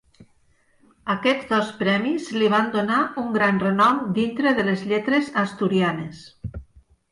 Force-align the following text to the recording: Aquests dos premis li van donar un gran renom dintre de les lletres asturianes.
Aquests 1.15 1.51
dos 1.51 1.69
premis 1.81 2.29
li 2.37 2.47
van 2.55 2.71
donar 2.77 3.03
un 3.25 3.29
gran 3.37 3.61
renom 3.67 4.01
dintre 4.17 4.57
de 4.61 4.67
les 4.73 4.85
lletres 4.95 5.33
asturianes. 5.45 6.27